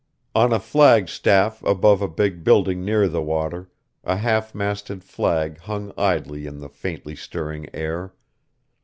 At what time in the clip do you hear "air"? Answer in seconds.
7.71-8.11